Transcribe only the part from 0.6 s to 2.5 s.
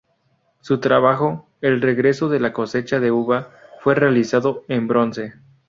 Su trabajo "El regreso de